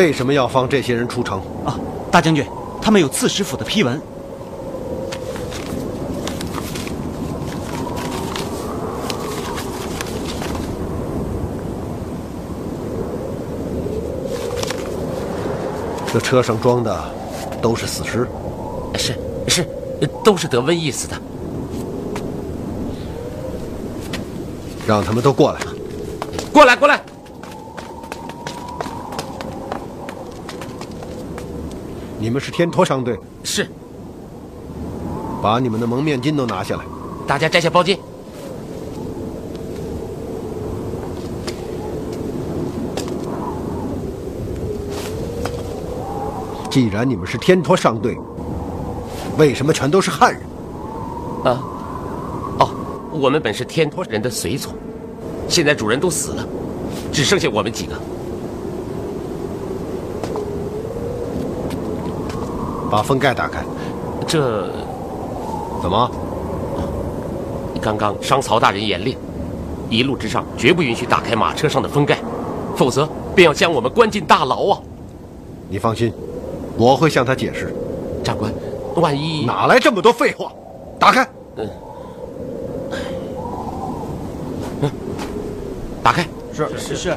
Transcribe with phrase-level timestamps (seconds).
[0.00, 1.38] 为什么要放这些人出城？
[1.62, 1.78] 啊，
[2.10, 2.42] 大将军，
[2.80, 4.00] 他们有刺史府的批文。
[16.10, 16.98] 这车上装的
[17.60, 18.26] 都是死尸，
[18.96, 19.14] 是
[19.48, 19.66] 是，
[20.24, 21.14] 都是得瘟疫死的。
[24.86, 25.60] 让他们都过来。
[26.54, 26.99] 过来，过来！
[32.20, 33.66] 你们是天托商队，是，
[35.42, 36.84] 把你们的蒙面巾都拿下来。
[37.26, 37.98] 大家摘下包巾。
[46.70, 48.14] 既然你们是天托商队，
[49.38, 50.42] 为什么全都是汉人？
[51.44, 51.64] 啊，
[52.58, 52.70] 哦，
[53.10, 54.74] 我们本是天托人的随从，
[55.48, 56.46] 现在主人都死了，
[57.10, 57.94] 只剩下我们几个。
[62.90, 63.64] 把封盖打开。
[64.26, 64.68] 这
[65.80, 66.10] 怎么？
[67.80, 69.16] 刚刚商曹大人严令，
[69.88, 72.18] 一路之上绝不允许打开马车上的封盖，
[72.76, 74.78] 否则便要将我们关进大牢啊！
[75.70, 76.12] 你放心，
[76.76, 77.74] 我会向他解释。
[78.22, 78.52] 长官，
[78.96, 80.52] 万一哪来这么多废话？
[80.98, 81.26] 打开！
[81.56, 81.66] 嗯
[86.02, 87.08] 打开，是是是。
[87.08, 87.16] 对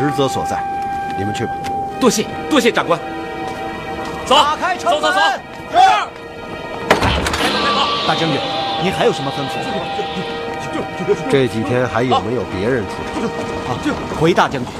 [0.00, 0.58] 职责所在，
[1.18, 1.52] 你们去吧。
[2.00, 2.98] 多谢多谢长官。
[4.24, 5.22] 走，打开城走走走门，
[5.72, 5.76] 是。
[8.08, 8.40] 大将军，
[8.82, 9.52] 您还有什么吩咐？
[11.30, 13.28] 这几天还有没有别人出城？
[13.68, 13.76] 啊，
[14.18, 14.72] 回大将军。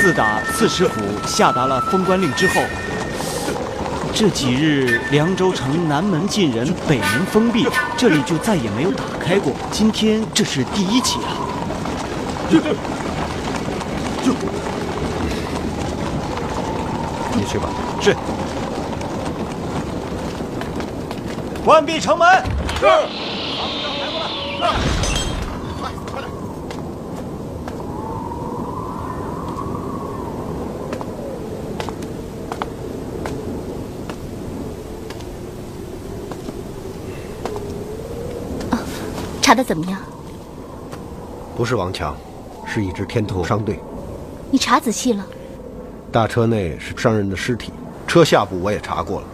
[0.00, 2.62] 自打刺史府下达了封官令之后，
[4.14, 9.52] 这几日凉州城南门进人，北门封闭，这里就再也没有打开过。
[9.72, 11.42] 今天这是第一起啊！
[17.34, 17.68] 你去吧。
[18.00, 18.14] 是。
[21.64, 22.26] 关闭城门。
[22.80, 22.86] 是
[39.40, 39.98] 查的怎么样？
[41.56, 42.14] 不是王强，
[42.66, 43.80] 是一支天头商队。
[44.50, 45.26] 你查仔细了？
[46.10, 47.70] 大车内是商人的尸体，
[48.06, 49.26] 车下部我也查过了，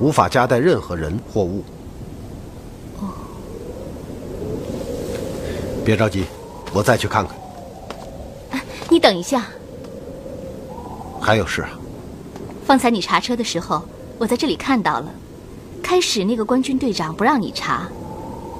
[0.00, 1.62] 无法夹带任何人或物。
[3.00, 3.14] 哦，
[5.84, 6.24] 别着急，
[6.72, 8.60] 我再去看看。
[8.90, 9.46] 你等一下。
[11.20, 11.70] 还有事啊？
[12.64, 13.82] 方才你查车的时候，
[14.18, 15.06] 我在这里看到了。
[15.82, 17.86] 开始那个官军队长不让你查，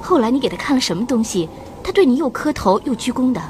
[0.01, 1.49] 后来你给他看了什么东西，
[1.83, 3.41] 他对你又磕头又鞠躬的。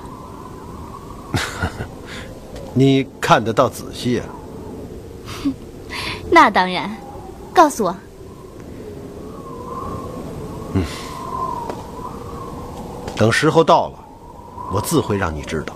[2.77, 4.23] 你看得到仔细呀？
[6.29, 6.95] 那当然，
[7.51, 7.95] 告诉我。
[10.75, 10.83] 嗯，
[13.15, 13.97] 等时候到了，
[14.71, 15.75] 我自会让你知道。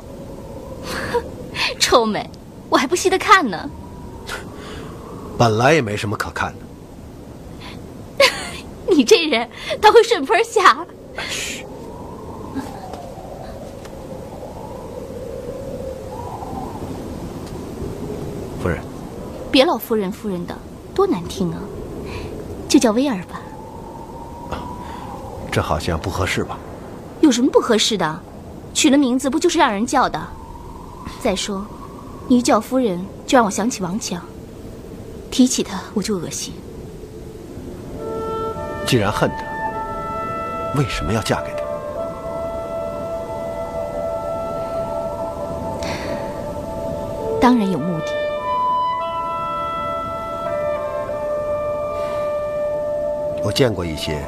[1.81, 2.29] 臭美，
[2.69, 3.67] 我还不稀得看呢。
[5.39, 6.53] 本来也没什么可看
[8.19, 8.25] 的。
[8.87, 9.49] 你这人
[9.81, 10.85] 他会顺坡下。
[11.27, 11.65] 嘘。
[18.61, 18.79] 夫人，
[19.51, 20.55] 别老夫人夫人的，
[20.95, 21.59] 多难听啊！
[22.69, 23.41] 就叫威尔吧。
[25.51, 26.57] 这好像不合适吧？
[27.19, 28.19] 有什么不合适的？
[28.73, 30.17] 取了名字不就是让人叫的？
[31.21, 31.65] 再说，
[32.29, 34.23] 你一叫夫人，就让我想起王强，
[35.29, 36.53] 提起他我就恶心。
[38.87, 41.61] 既然恨他，为什么要嫁给他？
[47.41, 48.20] 当然有目的。
[53.43, 54.21] 我见过一些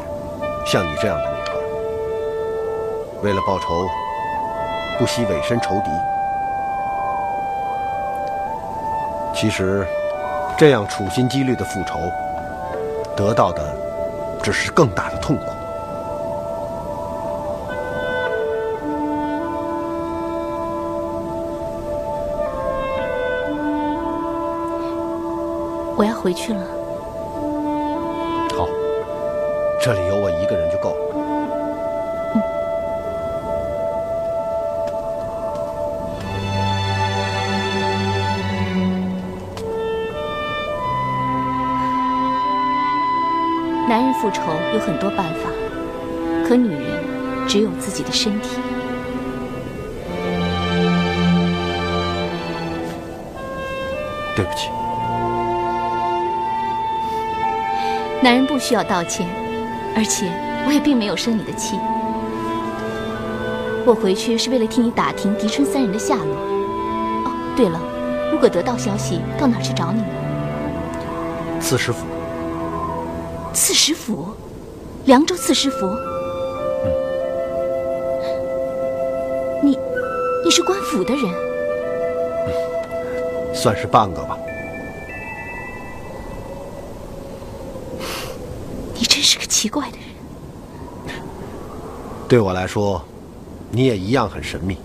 [0.66, 1.54] 像你这样的女孩，
[3.22, 3.88] 为了报仇，
[4.98, 5.92] 不惜委身仇敌。
[9.36, 9.86] 其实，
[10.58, 12.00] 这样处心积虑的复仇，
[13.16, 13.76] 得到的
[14.42, 15.44] 只是更大的痛苦。
[25.96, 26.83] 我要回去了。
[29.86, 30.96] 这里有我一个人就够了。
[43.90, 44.42] 男人复仇
[44.74, 45.50] 有很多办法，
[46.48, 47.04] 可女人
[47.46, 48.62] 只有自己的身体。
[54.34, 54.70] 对不起。
[58.22, 59.28] 男人不需要道歉，
[59.96, 60.32] 而且
[60.66, 61.80] 我也并没有生你的气。
[63.86, 66.36] 我回去是为了替你打听狄春三人的下落。
[67.26, 67.80] 哦，对了，
[68.32, 70.08] 如果得到消息，到哪儿去找你呢？
[71.60, 72.06] 刺史府。
[73.54, 74.30] 刺史府，
[75.06, 75.86] 凉州刺史府。
[75.86, 76.92] 嗯。
[79.62, 79.78] 你，
[80.44, 81.24] 你是官府的人。
[82.48, 84.38] 嗯，算是半个吧。
[89.64, 91.16] 奇怪的人。
[92.28, 93.02] 对我来说，
[93.72, 94.78] 你也一样很神秘。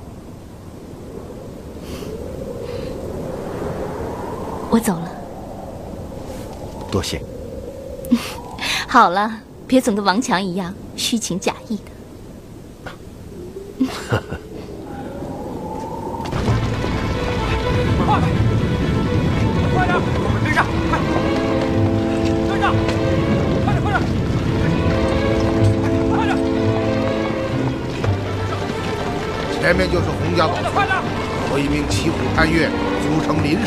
[4.70, 5.10] 我走了。
[6.92, 7.20] 多谢。
[8.86, 11.90] 好了，别总跟王强一样虚情假意的。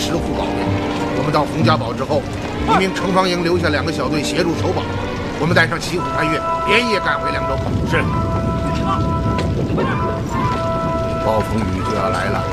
[0.02, 0.66] 时护保队。
[1.16, 2.24] 我们到洪家堡之后，
[2.74, 4.82] 一名城防营留下两个小队协助守保。
[5.40, 7.56] 我们带上骑虎探月，连夜赶回凉州。
[7.88, 8.02] 是。
[11.24, 12.44] 暴风雨就要来了。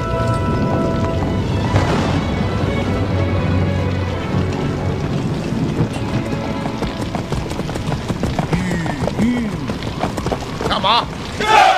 [8.52, 8.54] 吁
[9.18, 9.48] 吁，
[10.68, 11.04] 下马。
[11.38, 11.77] 是。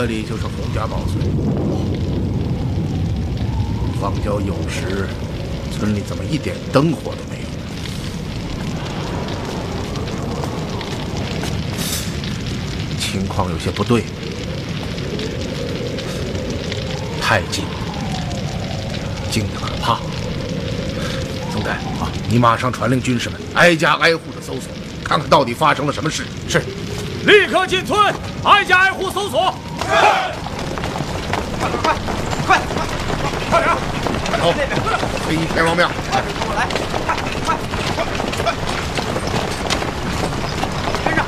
[0.00, 1.18] 这里就是洪家堡村。
[4.00, 5.08] 荒郊有时，
[5.72, 7.48] 村里怎么一点灯火都没有？
[13.00, 14.04] 情况有些不对，
[17.20, 17.64] 太近，
[19.32, 19.98] 近的可怕。
[21.52, 24.70] 总代啊，你马上传令军士们，挨家挨户的搜索，
[25.02, 26.22] 看看到底发生了什么事。
[26.48, 26.62] 是。
[27.26, 28.14] 立刻进村，
[28.44, 29.52] 挨家挨户搜索。
[29.88, 29.96] 快
[31.70, 31.88] 快快
[32.46, 32.50] 快
[33.50, 33.66] 快点！
[34.28, 34.42] 快走，
[35.26, 35.88] 黑衣天王庙。
[35.90, 36.60] 我来，
[37.06, 37.10] 快
[37.46, 37.56] 快
[38.44, 38.46] 快！
[41.04, 41.18] 跟上！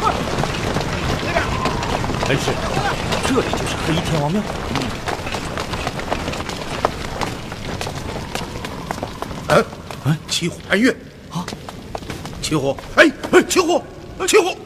[0.00, 0.02] 快！
[1.24, 1.36] 那边。
[2.28, 2.44] 恩师，
[3.26, 4.40] 这里就是黑衣天王庙。
[9.48, 9.64] 嗯。
[10.04, 10.96] 嗯，骑虎攀月。
[11.30, 11.44] 啊！
[12.40, 12.74] 骑虎！
[12.96, 13.82] 哎哎，骑虎！
[14.26, 14.56] 骑虎！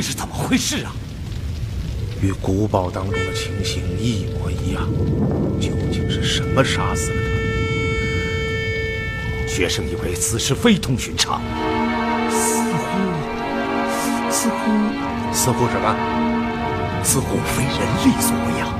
[0.00, 0.94] 竟是怎么回事啊？
[2.22, 4.88] 与古堡当中的情形一模一样。
[5.60, 7.16] 究竟是什么杀死了
[9.42, 9.48] 他？
[9.48, 11.42] 学生以为此事非同寻常。
[12.30, 12.78] 似乎，
[14.30, 14.70] 似乎
[15.32, 15.96] 似乎什么？
[17.02, 17.74] 似乎非人
[18.04, 18.77] 力所为啊！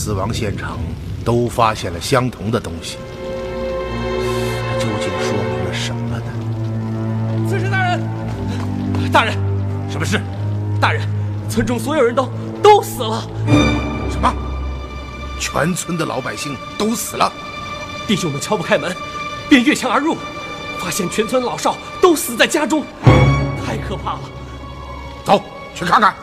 [0.00, 0.78] 死亡现场，
[1.22, 2.96] 都发现了相同的东西。
[4.78, 7.46] 究竟说明了什么呢？
[7.46, 8.00] 刺史大人，
[9.12, 9.34] 大人，
[9.90, 10.18] 什么事？
[10.80, 11.06] 大人，
[11.50, 12.30] 村中所有人都
[12.62, 13.28] 都死了。
[14.10, 14.32] 什么？
[15.38, 17.30] 全村的老百姓都死了？
[18.06, 18.96] 弟兄们敲不开门，
[19.50, 20.16] 便越墙而入。
[20.78, 22.82] 发现全村老少都死在家中，
[23.66, 24.20] 太可怕了！
[25.26, 25.42] 走
[25.74, 26.14] 去看看。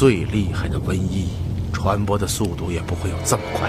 [0.00, 1.28] 最厉害的瘟疫，
[1.74, 3.68] 传播的速度也不会有这么快。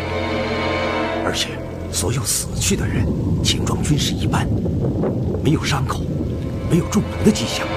[1.26, 1.50] 而且，
[1.92, 3.06] 所有死去的人
[3.44, 4.48] 情状均是一般，
[5.44, 6.04] 没有伤口，
[6.70, 7.68] 没有中毒的迹象，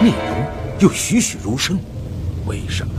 [0.00, 0.42] 面容
[0.78, 1.78] 又栩栩如生。
[2.46, 2.94] 为什么？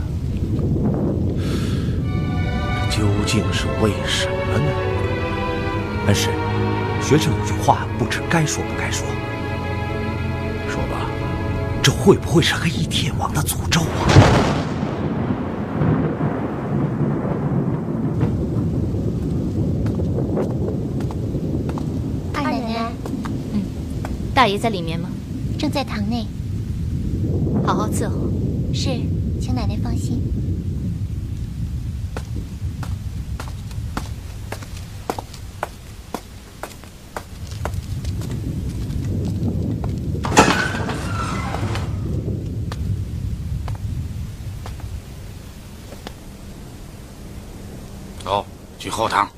[2.88, 4.70] 究竟是为什么呢？
[6.06, 6.28] 恩师，
[7.02, 9.04] 学生有句话不知该说不该说。
[10.68, 11.10] 说吧，
[11.82, 14.53] 这会不会是黑衣天王的诅咒啊？
[24.34, 25.08] 大爷在里面吗？
[25.56, 26.26] 正在堂内，
[27.64, 28.28] 好好伺候。
[28.74, 28.90] 是，
[29.40, 30.20] 请奶奶放心。
[48.24, 48.44] 走，
[48.78, 49.33] 去后堂。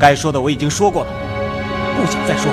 [0.00, 1.10] 该说的我已经说过了，
[1.94, 2.50] 不想再说。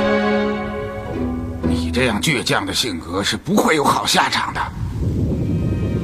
[1.63, 4.61] 你这样倔强的性格是不会有好下场的。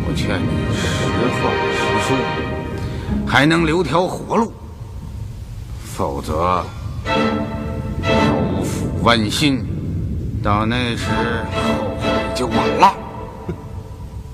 [0.08, 2.16] 我劝你实话实说，
[3.28, 4.54] 还能留条活路，
[5.84, 6.64] 否则
[8.02, 9.66] 口腹剜心，
[10.42, 11.10] 到那时
[11.52, 12.94] 后悔就晚了。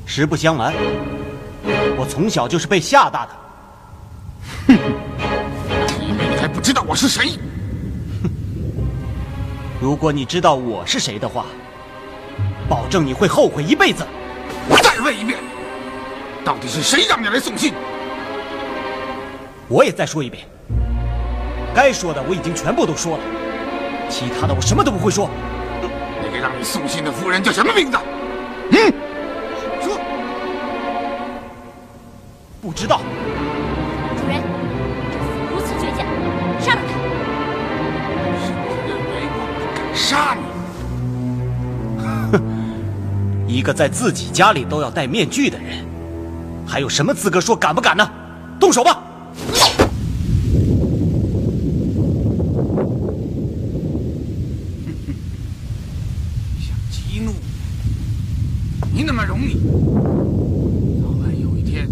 [0.06, 0.76] 实不相瞒，
[1.98, 3.32] 我从小就是被吓大的。
[4.68, 4.99] 因为你还不
[6.70, 7.32] 知道我是谁。
[8.22, 8.30] 哼
[9.82, 11.48] 如果你知道我是谁的话，
[12.70, 14.06] 保证你会后悔一辈子。
[14.70, 15.40] 我再问一遍，
[16.46, 17.74] 到底是谁让你来送信？
[19.68, 20.46] 我也再说一遍，
[21.74, 23.24] 该说的我已经全部都说了，
[24.08, 25.28] 其他的我什么都不会说。
[26.22, 27.98] 那个让你送信的夫人叫什么名字？
[28.74, 28.94] 嗯，
[43.60, 45.86] 一个在自己家里都要戴面具的人，
[46.66, 48.10] 还有什么资格说敢不敢呢？
[48.58, 49.04] 动手吧！
[56.58, 57.34] 想激怒
[58.94, 59.56] 你那么容易？
[61.02, 61.86] 早晚有一天，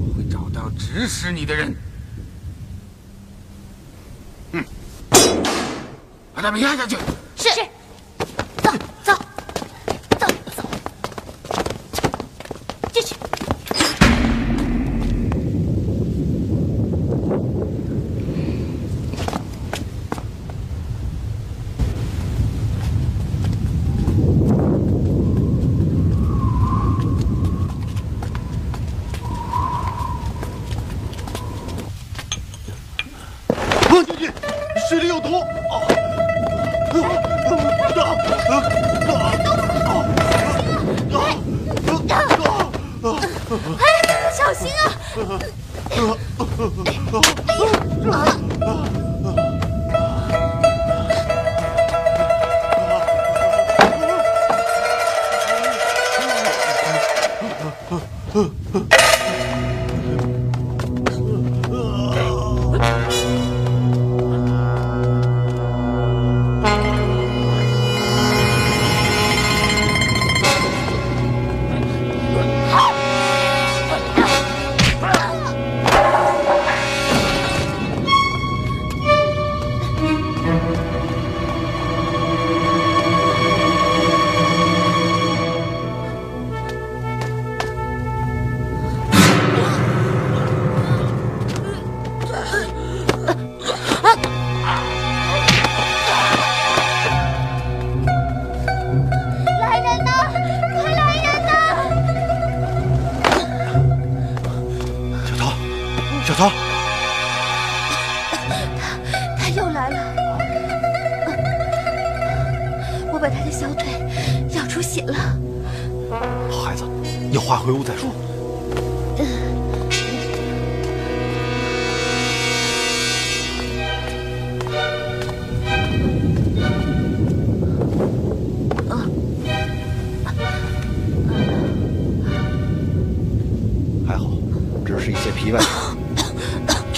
[0.00, 1.74] 我会找到指使你的人。
[4.52, 4.62] 哼，
[6.34, 6.94] 把他们压下去。
[7.38, 7.48] 是。
[7.54, 7.62] 走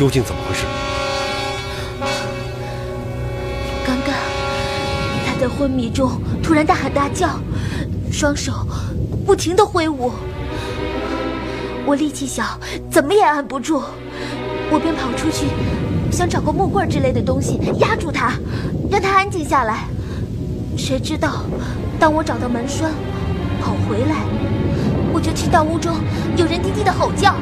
[0.02, 0.66] 究竟怎么回事？
[3.86, 4.12] 刚刚
[5.24, 7.38] 他在昏迷中突然大喊大叫，
[8.10, 8.66] 双手
[9.24, 10.10] 不停的挥舞。
[11.86, 12.58] 我力气小，
[12.90, 13.80] 怎么也按不住，
[14.72, 15.46] 我便跑出去，
[16.10, 18.32] 想找个木棍之类的东西压住他，
[18.90, 19.84] 让他安静下来。
[20.76, 21.44] 谁知道，
[22.00, 22.90] 当我找到门栓，
[23.60, 24.16] 跑回来，
[25.12, 25.94] 我就听到屋中
[26.36, 27.36] 有人低低的吼叫。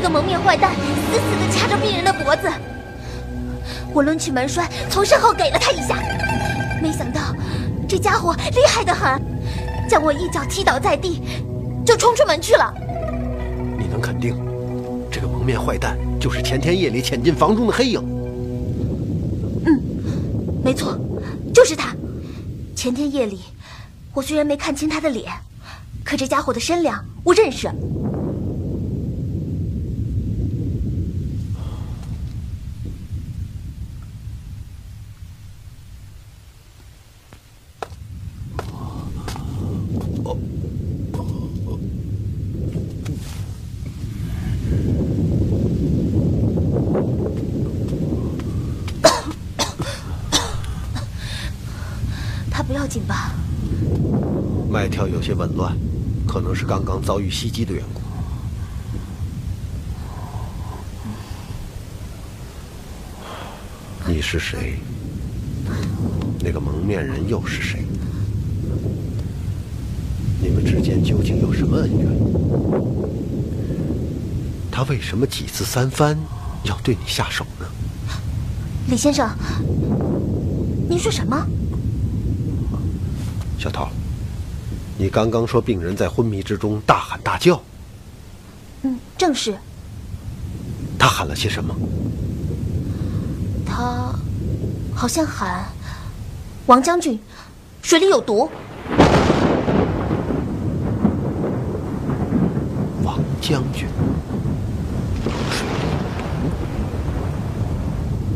[0.00, 2.48] 我冲进来一看，那个蒙面坏蛋死死地掐着病人的脖子。
[3.92, 5.96] 我抡起门栓，从身后给了他一下，
[6.80, 7.34] 没想到
[7.88, 9.20] 这家伙厉害得很，
[9.88, 11.20] 将我一脚踢倒在地，
[11.84, 12.72] 就冲出门去了。
[13.78, 14.36] 你能肯定，
[15.10, 18.00] 这个蒙面坏蛋就是前天夜里潜进房中的黑影？
[19.66, 19.82] 嗯，
[20.64, 20.98] 没错，
[21.52, 21.94] 就是他。
[22.74, 23.40] 前天夜里，
[24.14, 25.30] 我虽然没看清他的脸，
[26.02, 27.70] 可这家伙的身量我认识。
[52.52, 53.32] 他不要紧吧？
[54.70, 55.74] 脉跳有些紊乱，
[56.28, 58.00] 可能是刚刚遭遇袭击的缘故。
[64.06, 64.78] 你是谁？
[66.40, 67.86] 那个蒙面人又是谁？
[70.42, 72.06] 你们之间究竟有什么恩怨？
[74.70, 76.18] 他为什么几次三番
[76.64, 77.64] 要对你下手呢？
[78.90, 79.30] 李先生，
[80.86, 81.46] 您说什么？
[83.58, 83.90] 小桃，
[85.00, 87.58] 你刚刚说病人在昏迷之中大喊大叫，
[88.82, 89.56] 嗯，正是。
[90.98, 91.74] 他喊了些什么？
[93.64, 94.12] 他
[94.94, 95.64] 好像喊
[96.68, 97.18] ：“王将军，
[97.80, 98.50] 水里有毒。”
[103.02, 103.86] 王将军，
[105.50, 105.88] 水里有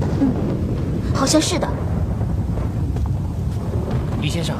[0.00, 0.32] 毒嗯，
[1.14, 1.68] 好像是的。
[4.22, 4.56] 李先生，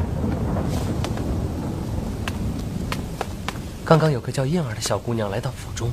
[3.84, 5.92] 刚刚有个叫燕儿的小姑娘来到府中，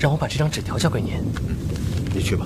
[0.00, 1.14] 让我把这张纸条交给您。
[2.12, 2.44] 你去吧。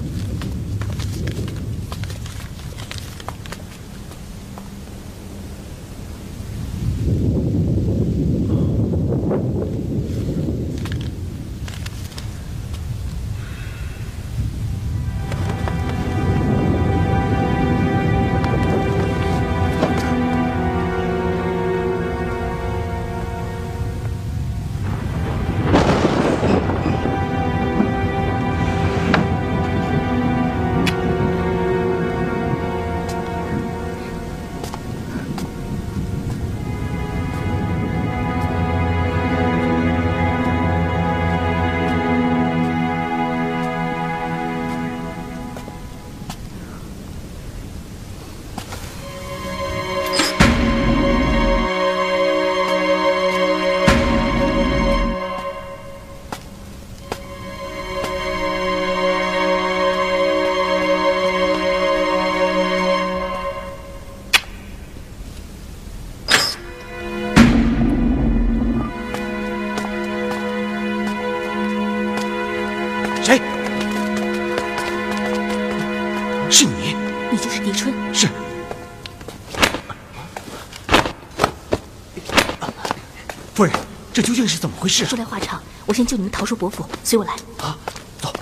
[84.94, 85.04] 事？
[85.04, 87.34] 说来话长，我先救你们逃出伯府，随我来。
[87.58, 87.76] 啊，
[88.20, 88.32] 走。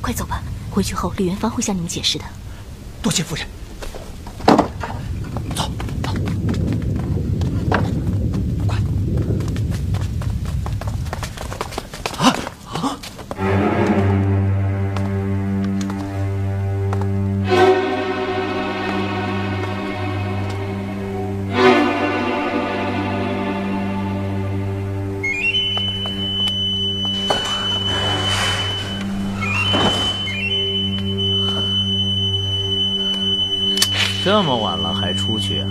[0.00, 2.24] 快走吧，回去后李元芳会向你们解释的。
[3.00, 3.46] 多谢夫人。
[34.26, 35.68] 这么晚了还出去啊？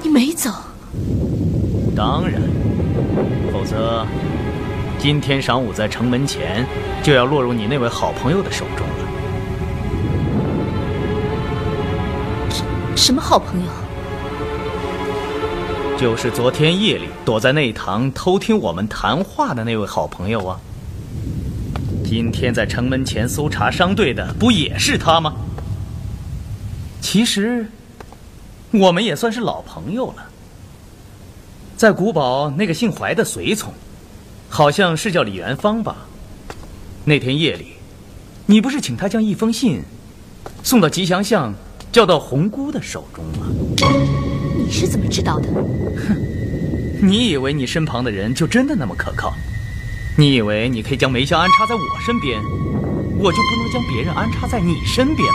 [0.00, 0.48] 你没走？
[1.96, 2.40] 当然，
[3.52, 4.06] 否则
[5.00, 6.64] 今天晌午在城门前
[7.02, 8.94] 就要落入你那位好朋友的手中了。
[12.94, 13.66] 什么好朋友？
[15.98, 20.60] 就是昨天夜里躲在内堂偷听我们谈话的那位好朋友啊。
[22.14, 25.32] 今天在城门前搜查商队的不也是他吗？
[27.00, 27.66] 其实，
[28.70, 30.16] 我们也算是老朋友了。
[31.74, 33.72] 在古堡那个姓怀的随从，
[34.50, 36.06] 好像是叫李元芳吧？
[37.06, 37.68] 那天夜里，
[38.44, 39.80] 你不是请他将一封信
[40.62, 41.54] 送到吉祥巷，
[41.90, 43.46] 交到红姑的手中吗？
[44.54, 45.48] 你是怎么知道的？
[45.48, 46.14] 哼
[47.00, 49.32] 你以为你身旁的人就真的那么可靠？
[50.14, 52.38] 你以为你可以将梅香安插在我身边，
[53.18, 55.34] 我就不能将别人安插在你身边吗？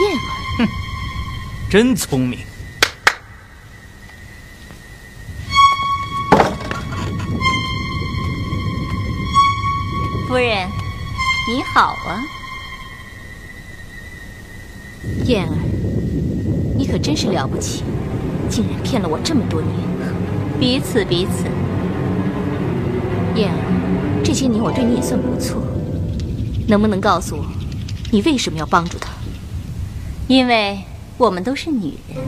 [0.00, 0.20] 燕儿，
[0.56, 0.68] 哼，
[1.68, 2.40] 真聪明。
[10.26, 10.66] 夫人，
[11.48, 12.24] 你好啊，
[15.26, 15.54] 燕儿，
[16.78, 17.84] 你可真是了不起，
[18.48, 19.70] 竟然骗了我这么多年。
[20.58, 21.44] 彼此彼此。
[23.36, 25.62] 燕儿，这些年我对你也算不错，
[26.68, 27.44] 能不能告诉我，
[28.10, 29.10] 你为什么要帮助他？
[30.28, 30.80] 因为
[31.16, 32.18] 我们都是女人，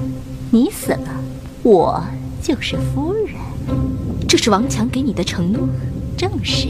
[0.50, 1.08] 你死了，
[1.62, 2.02] 我
[2.42, 3.36] 就是夫人。
[4.28, 5.68] 这是王强给你的承诺？
[6.16, 6.68] 正是。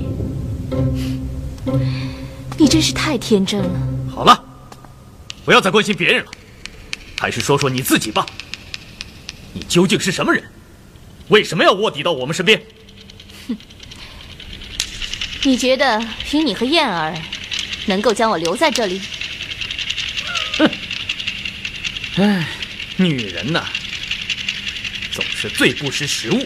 [2.58, 3.70] 你真是太天真了。
[4.10, 4.44] 好了，
[5.44, 6.30] 不要再关心别人了，
[7.18, 8.26] 还是说说你自己吧。
[9.54, 10.42] 你究竟是什么人？
[11.28, 12.60] 为什么要卧底到我们身边？
[15.42, 15.48] 哼！
[15.50, 17.12] 你觉得凭你和燕儿，
[17.86, 19.00] 能够将我留在这里？
[20.58, 20.70] 哼！
[22.16, 22.46] 唉，
[22.96, 23.64] 女人呐，
[25.10, 26.38] 总是最不识时务。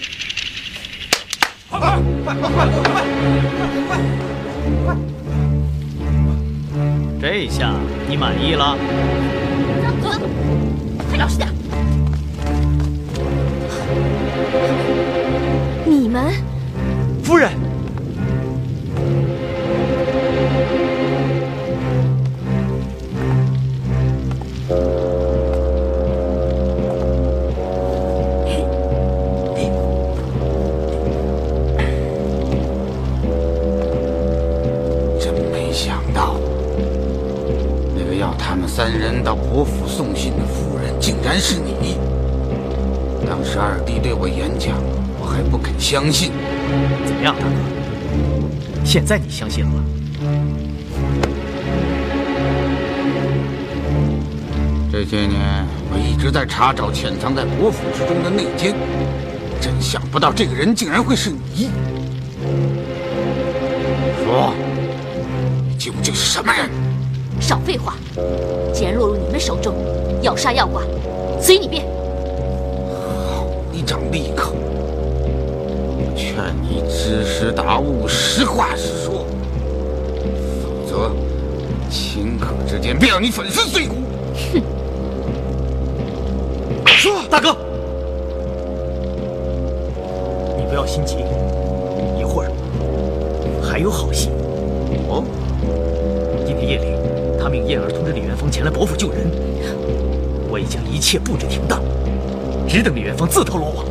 [1.69, 3.03] 快快快快快快
[3.87, 3.93] 快！
[7.21, 7.75] 这下
[8.09, 8.79] 你满意了？
[10.01, 10.09] 走，
[11.09, 11.49] 快老实点！
[15.85, 16.33] 你们，
[17.25, 17.53] 夫人，
[39.87, 41.97] 送信的夫人，竟然是你。
[43.27, 44.77] 当时二弟对我演讲，
[45.19, 46.33] 我还不肯相信。
[47.07, 47.51] 怎么样，大哥？
[48.85, 49.85] 现在你相信了吗？
[54.91, 58.75] 这些年，我一直在查找潜藏在国府之中的内奸，
[59.61, 61.69] 真想不到这个人竟然会是你。
[64.25, 64.55] 说，
[65.69, 66.71] 你究竟是什么人？
[67.39, 67.95] 少废话！
[69.39, 69.75] 手中，
[70.23, 70.83] 要杀要剐，
[71.41, 71.85] 随你便。
[73.29, 74.55] 好一张利口！
[75.99, 79.27] 我劝你知时达悟，实话实说，
[80.63, 81.11] 否则
[81.91, 83.97] 顷刻之间便让你粉身碎骨。
[84.53, 84.63] 哼！
[86.87, 87.55] 说，大哥，
[90.57, 91.17] 你不要心急，
[92.19, 92.51] 一会儿
[93.63, 94.31] 还有好戏。
[97.47, 99.31] 他命燕儿通知李元芳前来伯府救人，
[100.51, 101.81] 我已将一切布置停当，
[102.67, 103.87] 只等李元芳自投罗网。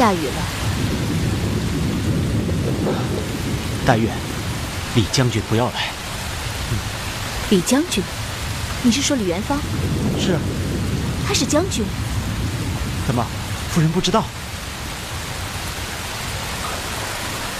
[0.00, 0.32] 下雨了。
[3.84, 4.10] 但愿
[4.94, 5.90] 李将军不要来。
[7.50, 8.02] 李将军，
[8.82, 9.58] 你是说李元芳？
[10.18, 10.40] 是啊，
[11.28, 11.84] 他是将军。
[13.06, 13.22] 怎么，
[13.74, 14.24] 夫人不知道？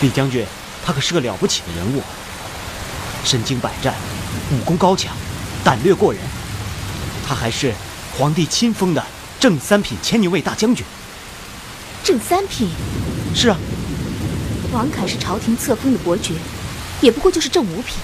[0.01, 0.47] 李将军，
[0.83, 2.03] 他可是个了不起的人物，
[3.23, 3.93] 身经百战，
[4.51, 5.15] 武功高强，
[5.63, 6.23] 胆略过人。
[7.29, 7.75] 他还是
[8.17, 9.05] 皇帝亲封的
[9.39, 10.87] 正三品千牛卫大将军。
[12.05, 12.69] 正三品？
[13.35, 13.57] 是啊。
[14.73, 16.35] 王凯是朝廷册封的伯爵，
[17.01, 17.97] 也不过就是正五品。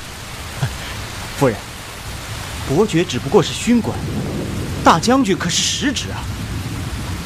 [1.38, 1.56] 夫人，
[2.68, 3.96] 伯爵只不过是勋官，
[4.82, 6.18] 大将军可是实职啊。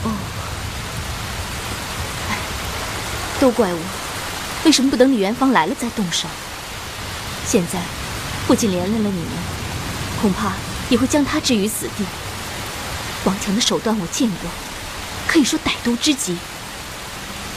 [0.05, 0.11] 哦，
[2.29, 2.37] 哎，
[3.41, 3.81] 都怪我，
[4.65, 6.29] 为什么不等李元芳来了再动手？
[7.47, 7.81] 现在
[8.47, 9.33] 不仅连累了你们，
[10.21, 10.53] 恐怕
[10.91, 12.05] 也会将他置于死地。
[13.25, 14.51] 王强的手段我见过，
[15.27, 16.37] 可以说歹毒之极。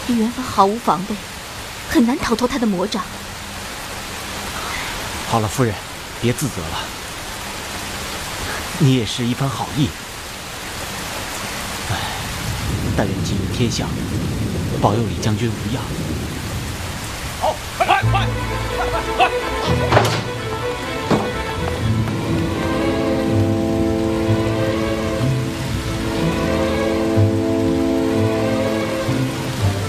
[0.08, 1.16] 李元芳毫无防备。
[1.90, 3.04] 很难逃脱他的魔掌。
[5.30, 5.76] 好了，夫人，
[6.22, 6.80] 别自责了。
[8.80, 9.90] 你也是一番好意。
[11.92, 11.96] 唉，
[12.98, 13.86] 但愿今日天下，
[14.82, 15.84] 保佑李将军无恙。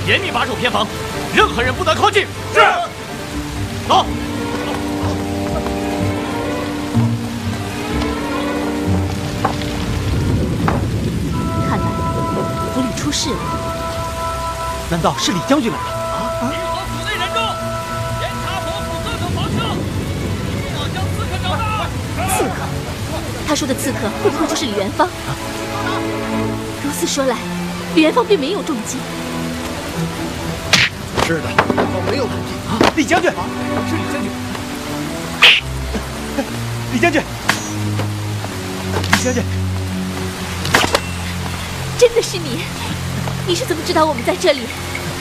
[0.07, 0.87] 严密把守偏房。
[1.35, 2.27] 任何人不得靠近。
[2.53, 2.61] 是。
[3.88, 4.05] 走。
[11.69, 11.87] 看来
[12.75, 13.37] 府里出事了。
[14.90, 15.85] 难道是李将军来了？
[15.85, 16.53] 啊！
[16.53, 17.40] 集合府内人众，
[18.21, 19.57] 严查伯府各个房舍，
[20.51, 21.59] 一定要将刺客找到。
[22.37, 22.57] 刺客？
[23.49, 25.09] 他说的刺客会不会就是李元芳？
[26.83, 27.38] 如此说来，
[27.95, 28.99] 李元芳并没有中计。
[31.26, 32.76] 是的，我没有中计啊！
[32.96, 33.30] 李将军，
[33.88, 34.30] 是李将军，
[36.92, 37.22] 李将军，
[39.10, 39.42] 李将军，
[41.96, 42.60] 真的是你？
[43.46, 44.68] 你是怎么知道我们在这里？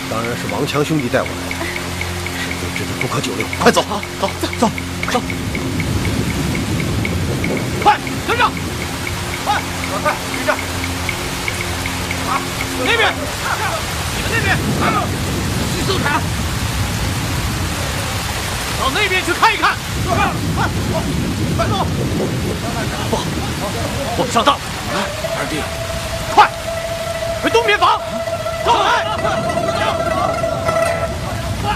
[0.09, 1.63] 当然是王强兄弟带我来的。
[2.35, 3.81] 事不至不可久留，快走！
[4.19, 4.69] 走走走
[5.09, 5.21] 走！
[7.81, 8.51] 快跟上！
[9.45, 9.55] 快
[9.89, 10.53] 快快跟上！
[12.27, 12.43] 啊，
[12.79, 13.13] 那边，
[14.17, 15.32] 你们那边。
[15.85, 16.19] 搜查，
[18.79, 19.75] 到那边去看一看。
[20.07, 20.15] 快，
[20.55, 20.67] 快，
[21.57, 21.85] 快走！
[23.09, 23.23] 不好，
[24.17, 24.61] 我们上当了。
[25.37, 25.61] 二弟，
[26.33, 26.49] 快，
[27.41, 27.99] 回东边房。
[28.65, 29.03] 走来。
[31.61, 31.71] 快！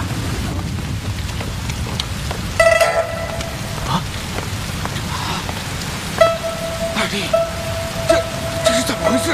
[3.88, 3.92] 啊！
[6.96, 7.16] 二弟，
[8.08, 8.12] 这
[8.64, 9.34] 这是怎么回事？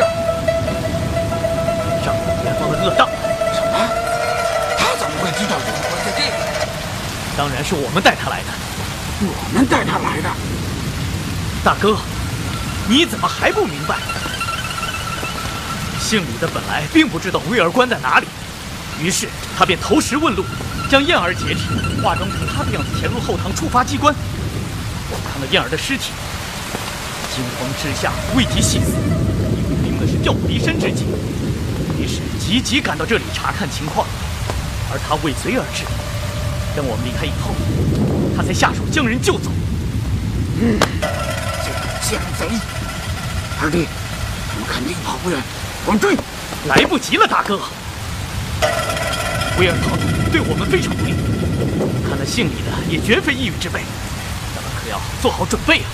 [2.03, 2.05] 上
[2.43, 3.12] 元芳的恶当。
[7.37, 8.47] 当然是我们带他来的。
[9.25, 10.29] 我们带他来的，
[11.63, 11.97] 大哥，
[12.89, 13.95] 你怎么还不明白？
[15.97, 18.27] 姓李的本来并不知道威尔关在哪里，
[18.99, 20.43] 于是他便投石问路，
[20.89, 21.61] 将燕儿解体，
[22.03, 24.13] 化妆成他的样子潜入后堂触发机关。
[25.09, 26.11] 我看了燕儿的尸体，
[27.33, 28.91] 惊慌之下未及细思，
[29.55, 31.05] 以为兵的是调虎离山之计，
[31.97, 34.05] 于是急急赶到这里查看情况。
[34.91, 35.85] 而他尾随而至，
[36.75, 37.53] 等我们离开以后，
[38.35, 39.51] 他才下手将人救走。
[40.59, 40.79] 嗯，
[41.63, 42.47] 这个奸贼！
[43.61, 45.39] 二弟，我们肯定跑不远，
[45.85, 46.15] 我们追！
[46.65, 47.59] 来不及了，大哥。
[49.59, 51.13] 威尔逃走对我们非常不利，
[52.09, 53.81] 看那姓李的也绝非一羽之辈，
[54.55, 55.85] 咱们可要做好准备啊！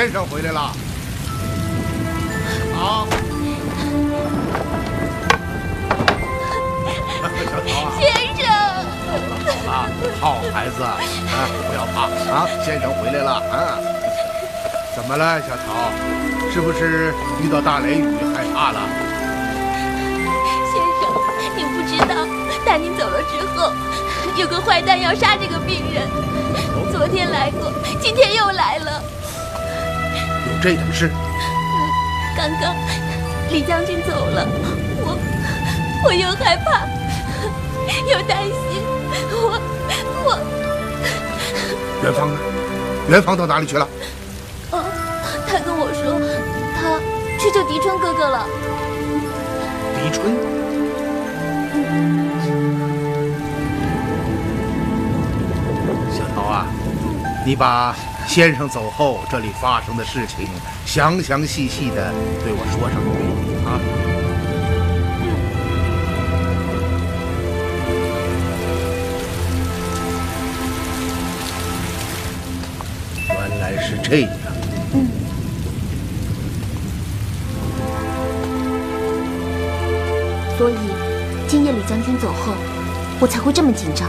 [0.00, 0.72] 先生回来了，
[2.74, 3.06] 好，
[7.44, 8.48] 小桃啊，先生，
[9.04, 9.70] 好了好了，
[10.18, 10.96] 好孩子啊，
[11.68, 12.08] 不要怕。
[12.32, 13.30] 啊，先生回来了。
[13.52, 13.76] 啊，
[14.96, 15.92] 怎么了，小桃？
[16.50, 18.80] 是不是遇到大雷雨害怕了？
[20.72, 21.12] 先生，
[21.54, 22.24] 您不知道，
[22.64, 23.70] 大您走了之后，
[24.38, 26.08] 有个坏蛋要杀这个病人，
[26.90, 27.70] 昨天来过，
[28.00, 29.02] 今天又来了。
[30.62, 31.10] 这等事，
[32.36, 32.74] 刚刚
[33.50, 34.46] 李将军走了，
[35.00, 35.16] 我
[36.04, 36.86] 我又害怕
[38.06, 38.52] 又担心，
[39.32, 39.58] 我
[40.22, 40.36] 我
[42.02, 42.38] 元芳呢？
[43.08, 43.88] 元芳到哪里去了？
[44.70, 44.84] 哦，
[45.48, 46.20] 他跟我说，
[46.76, 47.00] 他
[47.38, 48.46] 去救狄春哥哥了。
[49.96, 50.36] 狄春，
[56.12, 56.66] 小桃啊，
[57.46, 57.96] 你把
[58.32, 60.46] 先生走后这里发生的事情
[60.86, 62.12] 详详细细的
[62.44, 63.74] 对我说上一遍啊。
[73.28, 74.30] 原来是这样。
[80.56, 80.76] 所以，
[81.48, 82.54] 今夜李将军走后，
[83.18, 84.08] 我才会这么紧张。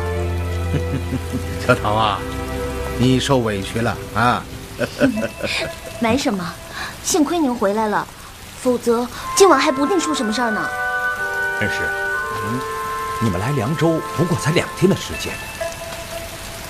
[1.66, 2.20] 小唐啊，
[3.00, 4.44] 你受委屈了啊！
[6.00, 6.54] 没什么，
[7.04, 8.08] 幸亏您回来了，
[8.62, 10.70] 否则今晚还不定出什么事儿呢。
[11.60, 11.76] 恩师，
[12.46, 12.60] 嗯，
[13.22, 15.34] 你们来凉州不过才两天的时间，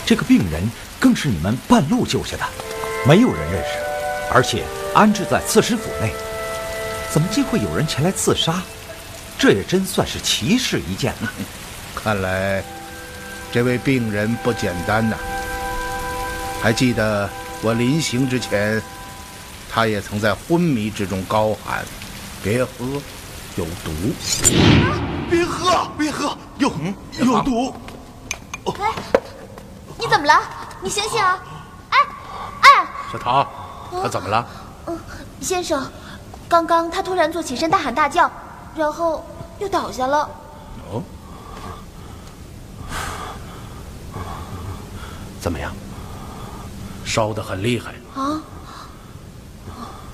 [0.05, 0.69] 这个病人
[0.99, 2.43] 更是你们半路救下的，
[3.05, 3.69] 没有人认识，
[4.33, 4.63] 而且
[4.93, 6.13] 安置在刺史府内，
[7.09, 8.61] 怎么竟会有人前来刺杀？
[9.37, 11.31] 这也真算是奇事一件了。
[11.95, 12.63] 看来，
[13.51, 15.15] 这位病人不简单呐。
[16.61, 17.27] 还记得
[17.61, 18.81] 我临行之前，
[19.69, 21.83] 他也曾在昏迷之中高喊
[22.43, 22.85] ：“别喝，
[23.55, 23.91] 有毒！”
[25.27, 26.71] 别喝，别喝，有
[27.19, 27.73] 有毒！
[28.79, 28.93] 哎，
[29.97, 30.39] 你怎么了？
[30.83, 31.43] 你醒醒啊！
[31.89, 31.97] 哎
[32.61, 33.47] 哎，小桃，
[34.03, 34.45] 他怎么了？
[34.85, 34.99] 嗯，
[35.41, 35.89] 先生，
[36.47, 38.29] 刚刚他突然坐起身，大喊大叫，
[38.75, 39.25] 然后
[39.57, 40.29] 又倒下了。
[40.91, 41.01] 哦，
[45.41, 45.73] 怎么样？
[47.11, 47.93] 烧得很厉害。
[48.15, 48.41] 啊，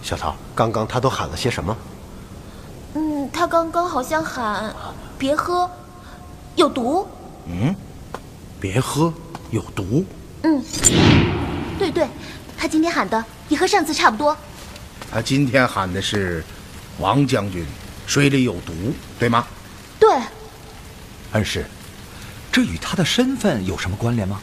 [0.02, 1.78] 小桃，刚刚他都喊了些什么？
[2.96, 4.74] 嗯，他刚刚好像喊
[5.16, 5.70] “别喝，
[6.56, 7.08] 有毒
[7.46, 7.76] 嗯，
[8.60, 9.14] 别喝，
[9.52, 10.04] 有毒。”。
[10.42, 10.60] 嗯，
[11.78, 12.08] 对对，
[12.58, 14.36] 他今天喊的也和上次差不多。
[15.12, 16.44] 他今天喊的是
[16.98, 17.64] “王将军
[18.08, 18.74] 水里有毒”，
[19.20, 19.46] 对吗？
[20.00, 20.10] 对，
[21.34, 21.64] 恩师，
[22.52, 24.42] 这与他的身份有什么关联吗？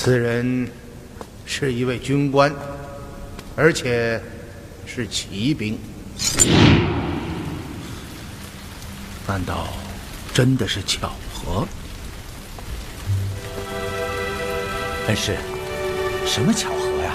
[0.00, 0.70] 此人
[1.44, 2.54] 是一位军官，
[3.56, 4.22] 而且
[4.86, 5.76] 是骑兵。
[9.26, 9.66] 难道
[10.32, 11.66] 真的是巧合？
[15.08, 15.36] 恩师，
[16.24, 17.12] 什么巧合呀？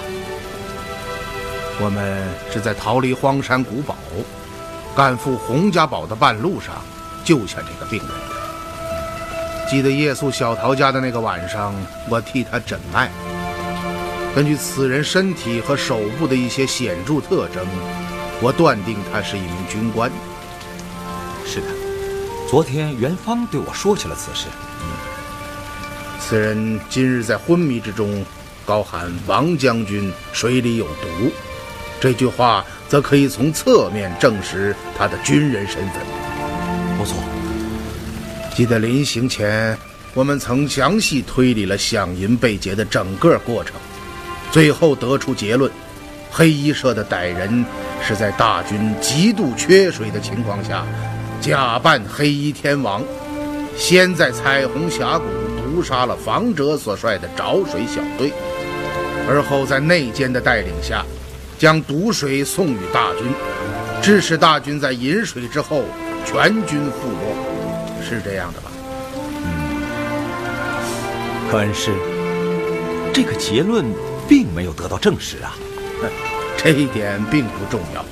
[1.80, 2.22] 我们
[2.52, 3.96] 是在逃离荒山古堡、
[4.94, 6.84] 赶赴洪家堡的半路上
[7.24, 8.33] 救下这个病人的。
[9.74, 11.74] 记得夜宿小桃家的那个晚上，
[12.08, 13.10] 我替他诊脉。
[14.36, 17.66] 根据此人身体和手部的一些显著特征，
[18.40, 20.12] 我断定他是一名军官。
[21.44, 21.66] 是的，
[22.48, 24.46] 昨天元芳对我说起了此事。
[26.20, 28.24] 此人今日在昏迷之中，
[28.68, 31.32] 高喊“王将军水里有毒”，
[32.00, 36.23] 这句话则可以从侧面证实他的军人身份。
[38.56, 39.76] 记得临行前，
[40.14, 43.74] 我们曾详细推理了响银被劫的整个过程，
[44.52, 45.72] 最后得出结论：
[46.30, 47.66] 黑衣社的歹人
[48.06, 50.86] 是在大军极度缺水的情况下，
[51.42, 53.04] 假扮黑衣天王，
[53.76, 55.26] 先在彩虹峡谷
[55.58, 58.32] 毒杀了房哲所率的找水小队，
[59.28, 61.04] 而后在内奸的带领下，
[61.58, 63.34] 将毒水送与大军，
[64.00, 65.84] 致使大军在饮水之后
[66.24, 67.53] 全军覆没。
[68.14, 68.72] 是这样的吧？
[69.46, 69.74] 嗯
[71.50, 71.92] 可恩师，
[73.14, 73.86] 这个结论
[74.28, 75.56] 并没有得到证实啊。
[76.58, 78.04] 这一点并不重要，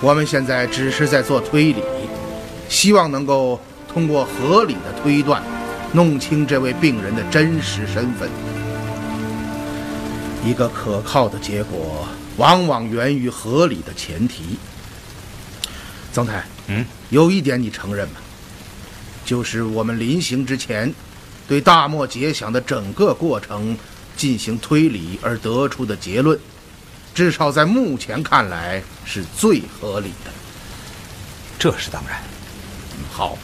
[0.00, 1.82] 我们现在只是在做推理，
[2.68, 5.42] 希望能够通过合理的推断，
[5.92, 8.28] 弄清这位病人的真实身份。
[10.44, 12.06] 一个可靠的结果，
[12.36, 14.58] 往往源于合理的前提。
[16.12, 18.14] 曾太，嗯，有一点你承认吗？
[19.30, 20.92] 就是我们临行之前，
[21.46, 23.78] 对大漠劫想的整个过程
[24.16, 26.36] 进行推理而得出的结论，
[27.14, 30.32] 至少在目前看来是最合理的。
[31.60, 32.20] 这是当然。
[33.12, 33.38] 好，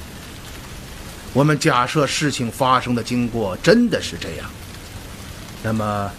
[1.33, 4.51] 我们假设事情发生的经过真的是这样，
[5.63, 6.11] 那么，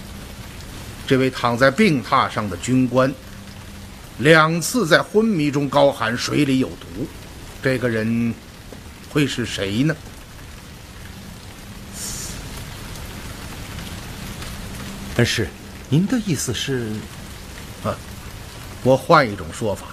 [1.05, 3.13] 这位躺在病榻上的军官，
[4.19, 7.05] 两次在昏迷中高喊“水里有毒”，
[7.61, 8.33] 这个人
[9.09, 9.95] 会是谁呢？
[15.15, 15.47] 恩师，
[15.89, 16.91] 您的意思是？
[17.83, 17.95] 啊，
[18.83, 19.87] 我换一种说法。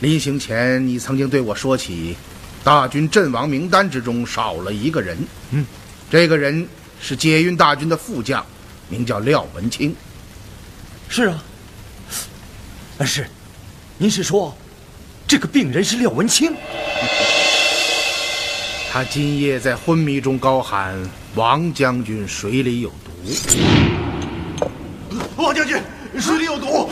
[0.00, 2.16] 临行前，你曾经对我说起，
[2.62, 5.18] 大军阵亡名单之中少了一个人。
[5.50, 5.66] 嗯，
[6.10, 6.68] 这个人
[7.00, 8.44] 是解运大军的副将，
[8.88, 9.96] 名叫廖文清。
[11.08, 11.42] 是啊，
[12.98, 13.26] 恩师，
[13.98, 14.56] 您是说，
[15.26, 16.54] 这个病人是廖文清？
[18.94, 20.96] 他今夜在昏迷中高喊
[21.34, 23.10] ：“王将军，水里有毒！”
[25.36, 25.82] 王将军，
[26.20, 26.88] 水里有毒！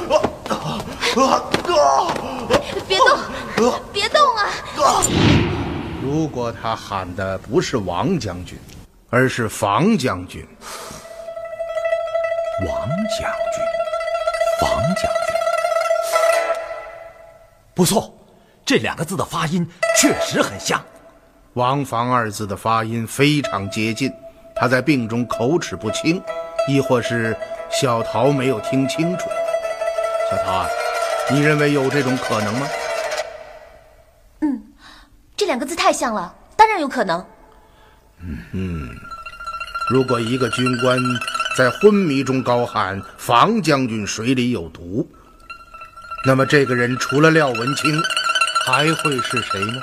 [0.48, 0.82] 啊
[1.14, 2.10] 啊啊
[2.88, 4.50] 别动，别动啊！
[6.02, 8.58] 如果他喊的不是王将军，
[9.08, 10.44] 而是房将军，
[12.66, 13.62] 王将军，
[14.60, 15.34] 房将军，
[17.74, 18.12] 不错，
[18.66, 19.64] 这两个字的发音
[19.96, 20.84] 确实很像。
[21.54, 24.10] 王房二字的发音非常接近，
[24.56, 26.22] 他在病中口齿不清，
[26.66, 27.36] 亦或是
[27.70, 29.28] 小桃没有听清楚。
[30.30, 30.68] 小桃啊，
[31.30, 32.66] 你认为有这种可能吗？
[34.40, 34.62] 嗯，
[35.36, 37.22] 这两个字太像了，当然有可能。
[38.20, 38.88] 嗯嗯，
[39.90, 40.98] 如果一个军官
[41.54, 45.06] 在昏迷中高喊“房将军水里有毒”，
[46.24, 48.00] 那么这个人除了廖文清，
[48.64, 49.82] 还会是谁呢？